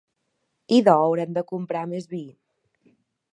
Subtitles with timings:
[0.77, 2.23] Idò haurem de comprar més vi.